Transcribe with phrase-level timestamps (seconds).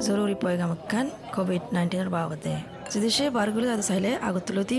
[0.00, 2.54] জরুরি পয়গামকান কোভিড নাইন্টিনের বাবদে
[2.92, 4.10] যদি সে বারগুলো যাতে চাইলে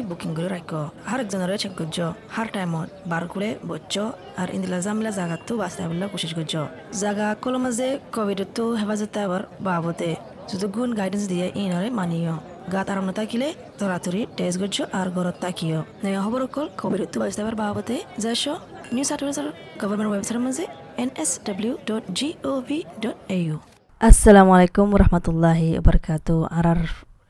[0.09, 0.71] বুকিং করে রাখ
[1.05, 1.97] হার একজনের চেক করছ
[2.29, 3.99] হার টাইমত বারগুলে বচ্চ
[4.37, 6.55] আর ইন্দিলা জামিলা জাগাতো বাঁচতে বলে কোশিশ করছ
[6.95, 10.15] জাগা কলো মাঝে কোভিডতো হেফাজতে আবার বাবদে
[10.51, 12.35] যদি গুণ গাইডেন্স দিয়ে ইনরে মানিও
[12.73, 17.55] গাত আরাম থাকিলে তরাতরি টেস্ট করছ আর ঘরত তাকিও নয়া খবর অকল কোভিডতো বাঁচতে আবার
[17.55, 18.47] বাবদে যাইছ,
[18.93, 19.47] নিউজ আটুয়ার
[19.81, 20.65] গভর্নমেন্ট ওয়েবসাইটের মাঝে
[20.97, 23.57] N S W dot G O V dot A U
[24.05, 26.81] আসসালামু আলাইকুম রহমতুল্লাহি বারকাতু আর R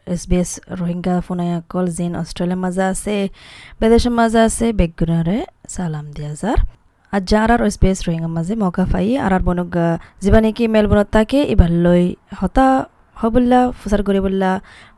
[0.07, 3.15] S B S Rohingya ফোনায়াকল জিন অষ্ট্ৰেলিয়াৰ মাজে আছে
[3.79, 5.37] বিদেশৰ মাজে আছে বেগুণৰে
[5.73, 6.59] চালাম দিয়া যাৰ
[7.13, 9.75] আজ যাৰ আর এছ বি এছ ৰোহিংগাৰ মাজে মৌকা পাই আর আর বনক
[10.23, 12.03] যিবা নেকি মেলবৰ্ণত তাকে এবাৰ লৈ
[12.39, 12.67] হতা
[13.17, 14.51] হবুল্লা ফুচাৰ কৰিবুল্লা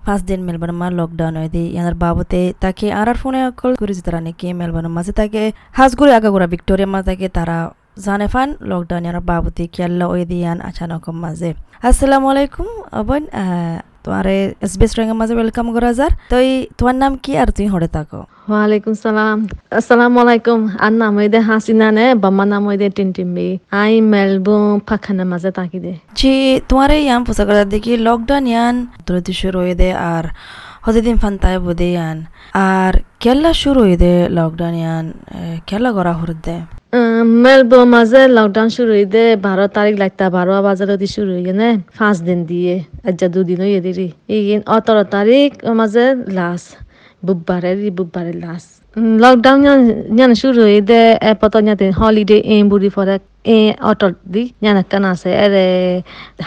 [0.06, 3.94] পাঁচ দিন মেলবৰ্ণ মা লকডাউন হৈ দি ইয়াৰ বাবতে তাকে আর আর ফোনে অকল কৰি
[4.08, 5.42] তারা নেকি মেলবৰ্ণৰ মাজে তাকে
[5.78, 7.58] সাজগুৰি আগাগোড়া ভিক্টোরিয়ার মাজে তাকে তারা
[8.06, 11.50] জানে ফান লকডাউন ইয়ার বাবতে কিয়াল্লা ওই দিয়ান আচানকম মাঝে।
[11.90, 12.68] আসসালামু আলাইকুম
[13.00, 13.24] অবন
[14.04, 17.68] তোমারে এস বি এস রঙের মাঝে ওয়েলকাম করা যার। তুই তোমার নাম কি আর তুই
[17.74, 18.20] হরে থাকো?
[18.50, 19.38] ওয়ালাইকুম সালাম।
[19.80, 23.48] আসসালামু আলাইকুম আর নাম হইদে হাসিনা নে বাম্মা নাম হইদে টিনটিম্বি
[23.82, 26.34] আই মেলবুম ফাখানের মাঝে তাকি দে। জি
[26.70, 30.26] তোমারে ইয়ান পোষা করা দেখি লকডাউন ইয়ান তুলে শুরু হয়ে দে আর
[30.86, 32.18] হজদিন ফান্তায় বোধে ইয়ান।
[32.70, 35.06] আর কেলা শুরু হয়ে দে লকডাউন ইয়ান
[35.70, 36.58] কেলা করা হরে দে।
[37.44, 42.18] মেলবো মাঝে লকডাউন শুরু হইদে বারো তারিখ লাগতা, বারো বাজার দি শুরু হয়ে নে পাঁচ
[42.28, 42.76] দিন দিয়ে,
[43.08, 46.06] আজ্জা দুদিন হয়ে দিরি ইগিন অতর তারিখ মাঝে
[46.38, 46.70] লাস্ট
[47.26, 48.70] বুধবারে বুধবারে লাস্ট
[49.24, 51.02] লকডাউন শুরু হইদে
[51.32, 53.16] এপত ইয়াতে হলিডে এম বুড়ি পরে,
[53.56, 53.58] এ,
[53.92, 55.66] অটল দি ইয়ান কান আছে, এরে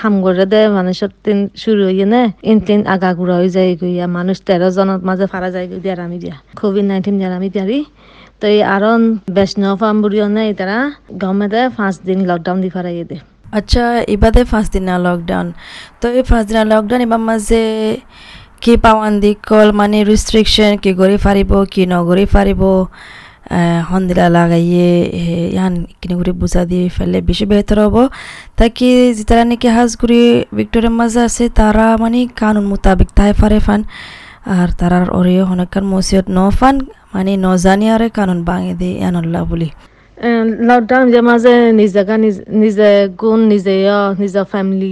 [0.00, 0.14] হাম
[0.52, 4.68] দে, মানুষের তিন শুরু হইয়ে নে ইন তিন আগা গুড়া হয়ে যায় গইয়া, মানুষ তেরো
[4.76, 7.78] জনের মাঝে ফারা যায় গই দিয়া। আমি দিয়া কোভিড নাইন্টিন আমি দিয়ারি
[8.41, 9.02] তো এই আরন
[9.36, 10.78] বৈষ্ণব ফাম্বুরিও নেই, তারা
[11.22, 13.16] গভর্নমেন্টে পাঁচ দিন লকডাউন দি ফারাই দে
[13.58, 13.82] আচ্ছা
[14.14, 15.47] ইবাদে পাঁচ দিনা লকডাউন
[16.00, 17.62] তো এই পাঁচ দিনা লকডাউন এবার মাঝে
[18.62, 22.62] কি পাওয়ান দি কল মানে রিস্ট্রিকশন কি কৰি পাৰিব কি নকৰি পাৰিব
[23.88, 24.91] সন্দিলা লাগাইয়ে
[25.54, 27.97] ইয়ান কিনে কৰি বুজা দি ফেলে বেছি বেহতর হব।
[28.59, 30.22] তাকি যেতারা নাকি হাজগুড়ি
[30.59, 33.81] ভিক্টোরিয়ার মাঝে আছে, তারা মানে কানুন মোতাবিক তাই পারে ফান,
[34.56, 36.76] আর তারার অরিও হনকান মসিয়ত ন ফান
[37.12, 39.69] মানে নজানি আরে কানুন বাঙে দে ইয়ানল্লা বুলি।
[40.69, 42.03] লকডাউন যে মাঝে নিজে
[42.62, 42.88] নিজে
[43.21, 43.75] গুণ, নিজে
[44.22, 44.91] নিজৰ ফেমিলি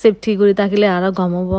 [0.00, 1.52] সেফটি কৰি থাকিলে আৰু গম হ'ব।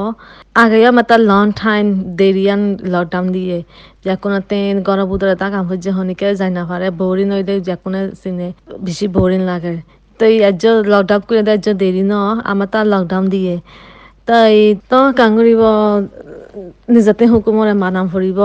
[0.63, 1.85] আগে মাতা লং টাইম
[2.19, 2.61] দেরিয়ান
[2.93, 3.57] লকডাউন দিয়ে।
[4.05, 4.73] যে কোনো তেন
[5.11, 8.47] বুতরে তা কাম হচ্ছে হনিকে যাই না পারে বোরিং হয়ে দেয় যে কোনো সিনে
[8.85, 9.73] বেশি বোরিং লাগে।
[10.19, 12.13] তো এই আজ লকডাউন করে দেয় দেরি ন
[12.51, 13.55] আমার তার লকডাউন দিয়ে।
[14.27, 14.55] তাই
[14.89, 15.61] তো কাম কৰিব
[16.95, 18.39] নিজতে হুকুমৰে মানাম ফুৰিব,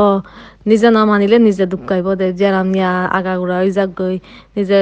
[0.70, 4.14] নিজে নামানিলে নিজে দুখ পাইব দে যেৰাম নিয়া আগাগুৰা হৈ যাক গৈ,
[4.56, 4.78] নিজে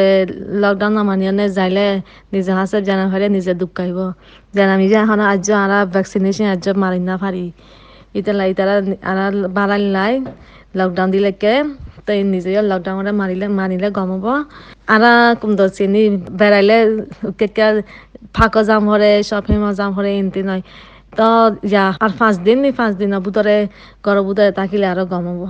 [0.62, 1.86] লকডাউন নামানিয়ানে যাইলে
[2.34, 3.70] নিজে হাসে জানা ফারে নিজে দুখ
[4.56, 7.44] যেন আমি যে এখন আজ আরা ভ্যাকসিনেশন আজ মারি না পারি
[8.18, 8.74] ইতালা ইতারা
[9.10, 9.24] আরা
[9.56, 10.14] বাড়াল লাই
[10.78, 11.52] লকডাউন দিলেকে
[12.06, 14.26] তাই নিজে লকডাউন মারিলে মানিলে গম হব।
[14.94, 16.02] আরা কোন চিনি
[16.40, 16.76] বেড়াইলে
[17.38, 17.66] কেকে
[18.36, 20.62] ফাঁকো যাম হরে শপিং যাম হরে ইনতি নয়
[21.12, 21.28] তো
[21.72, 23.56] যা, আর পাঁচ দিন নি পাঁচ দিন বুতরে
[24.04, 25.42] ঘর বুতরে থাকিলে আরও গম হব।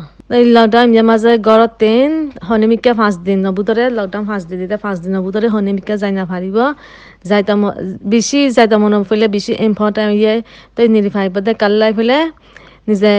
[0.54, 2.10] লকডাউন যে মাঝে ঘরত তিন,
[2.48, 6.56] শনিমিকে পাঁচ দিন বুতরে লকডাউন পাঁচ দিন দিতে পাঁচ দিন বুতরে শনিমিকে যাই না পারিব
[7.28, 7.54] যাইতা
[8.14, 10.34] বেশি যাইতা মনে ফেলে, বেশি ইম্পর্টেন্ট ইয়ে
[10.74, 12.18] তো নিরিফাইব দে কাল্লাই ফেলে
[12.88, 13.12] নিজে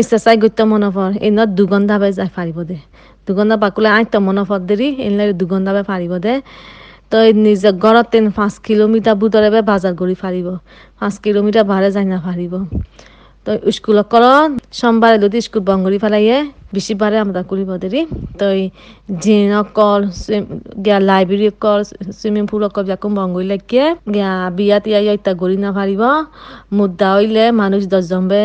[0.00, 2.76] ইচ্ছা চাই গত্য মনে পর এনত দুগন্ধা বাই যাই পারিব দে।
[3.26, 6.34] দুগন্ধা পাকুলে আইতা মনে পর দেরি এনলে দুগন্ধা বাই পারিব দে।
[7.12, 10.46] তো নিজে ঘৰত তেন পাঁচ কিলোমিটাৰ বুটৰে বাজাৰ কৰি ফাৰিব।
[11.00, 12.54] পাঁচ কিলোমিটাৰ বাৰে যাই নাফাৰিব
[13.46, 16.36] তো স্কুলত কৰত সোমবাৰে যদি স্কুল কৰি পেলাইয়ে
[16.74, 18.00] বেছিবাৰে আমরা করিব দেরি
[18.38, 18.46] তো
[19.20, 20.00] জিন কল
[20.84, 21.80] গিয়া লাইব্রেরি কল
[22.18, 23.86] সুইমিং পুল কল যাকো বন্ধ কৰিলে গিয়ে
[24.56, 26.02] বিয়া তিয়া ইত্যা গড়ি না পারিব
[26.76, 28.42] মুদ্রা হইলে মানুষ দশজন বে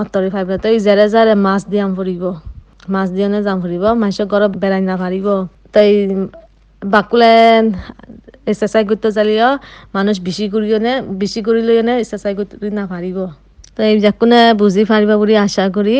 [0.00, 2.24] অত্তরে ফাইব তো জেরে জেরে মাছ দিয়াম ফুরিব
[2.92, 5.26] মাছ দিয়ে যাম ফুরিব মানুষের ঘৰত বেড়াই না পারিব
[5.74, 5.88] তাই
[6.82, 7.32] বাকুলে
[8.50, 9.50] এক্সারসাইজ করতে চালিও
[9.96, 10.92] মানুষ বেশি করিও নে
[11.22, 13.18] বেশি করিলেও নে এক্সারসাইজ করতে না পারিব
[13.76, 15.96] তো এই যাকুনে বুঝি পারিবা বলে আশা করি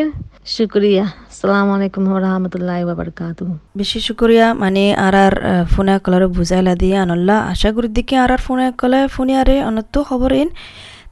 [0.56, 3.44] শুক্রিয়া আসসালামু আলাইকুম রহমতুল্লাহ বাবরকাতু
[3.78, 5.34] বেশি শুক্রিয়া মানে আর আর
[5.72, 9.94] ফোনে কলার বুঝাইলা দিয়ে আনল্লা। আশা করি দিকে আর আর ফোনে কলে ফোনে আরে অনত
[10.08, 10.48] খবর ইন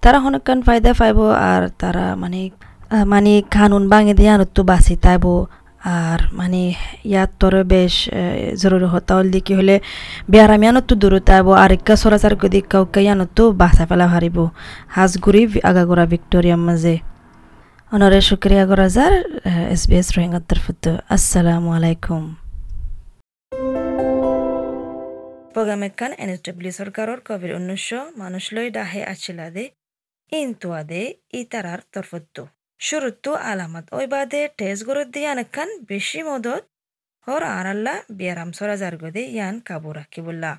[0.03, 1.19] তারা হনকান ফায়দা পাইব
[1.51, 2.41] আর তারা মানে
[3.13, 5.25] মানে কানুন বাঙে দিয়ে আনতো বাঁচি তাইব।
[5.85, 6.63] আর মানে
[7.11, 7.95] ইয়াত তোর বেশ
[8.63, 9.77] জরুরি হতা হল দিকে হলে
[10.33, 14.39] বেয়ারামিয়ানত তো দূরত আইব আর ইকা সরাচার কদি কাউকে ইয়ানত তো বাসা ফেলা হারিব
[14.97, 16.95] হাজগুড়ি আগাগোড়া ভিক্টোরিয়ার মাঝে
[17.93, 19.15] অনরে শুক্রিয়া করা যার
[19.75, 20.85] এস বি এস রোহিঙ্গার তরফত
[21.15, 22.23] আসসালামু আলাইকুম।
[25.55, 29.65] প্রোগ্রামে কান এন এস ডব্লিউ সরকারের কোভিড উনিশশো মানুষ লই ডাহে আছিলা দে
[30.33, 31.03] ইনতুয়াদে
[31.41, 32.43] ইতারার তরফত্তু
[32.81, 36.63] শুরুত্তু আলামত। ওই বাদে টেস গরত দিয়ে আনেকান বেশি মদত
[37.27, 40.53] হর আরাল্লা বিয়ারাম সরা জারগদে ইয়ান কাবু রাখিবুল্লা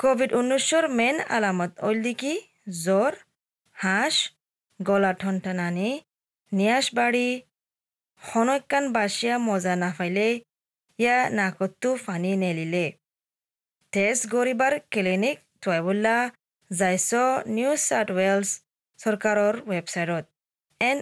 [0.00, 2.34] কোভিড উনিশশোর মেন আলামত ওইলিকি
[2.84, 3.12] জ্বর,
[3.76, 4.16] হাঁস,
[4.80, 5.90] গলা ঠনটানানি
[6.52, 7.28] নিয়াস বাড়ি,
[8.22, 10.28] হনকান বাসিয়া মজা না ফাইলে
[10.98, 12.86] ইয়া নাকত্তু ফানি নেলিলে।
[13.92, 16.16] টেস্ট গরিবার ক্লিনিক থুৱাইবুল্লা
[16.70, 17.10] যাইছ
[17.56, 18.48] নিউ চাউথ ৱেলছ
[18.98, 20.24] চৰকাৰৰ ৱেবছাইটত
[20.80, 20.98] এন